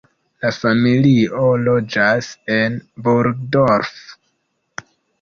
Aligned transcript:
La 0.45 0.49
familio 0.59 1.51
loĝas 1.69 2.33
en 2.57 2.81
Burgdorf. 3.09 3.97